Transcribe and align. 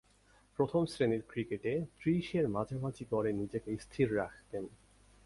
প্রথম-শ্রেণীর 0.59 1.21
ক্রিকেটে 1.27 1.85
ত্রিশের 1.99 2.49
মাঝামাঝি 2.49 3.05
গড়ে 3.11 3.31
নিজেকে 3.33 3.77
স্থির 3.77 4.15
রাখতেন। 4.15 4.63